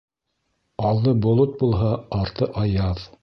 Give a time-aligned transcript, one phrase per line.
[0.91, 1.93] Алды болот булһа,
[2.23, 3.05] арты аяҙ.